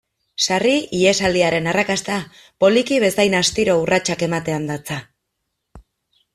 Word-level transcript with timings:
Sarri, 0.45 0.71
ihesaldiaren 0.99 1.69
arrakasta, 1.73 2.17
poliki 2.65 2.99
bezain 3.05 3.37
astiro 3.43 3.79
urratsak 3.85 4.27
ematean 4.31 4.69
datza. 4.75 5.01